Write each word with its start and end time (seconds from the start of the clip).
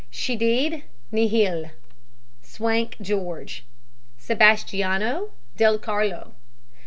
SCHEDID, 0.09 0.81
NIHIL. 1.11 1.69
SWANK, 2.41 2.97
GEORGE. 3.03 3.63
SEBASTIANO, 4.17 5.29
DEL 5.57 5.77
CARLO. 5.77 6.33